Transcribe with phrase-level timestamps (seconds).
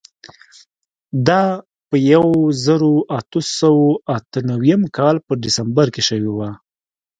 [1.27, 1.43] دا
[1.89, 6.49] په یوه زرو اتو سوو اته نوېم کال په ډسمبر کې شوې وه.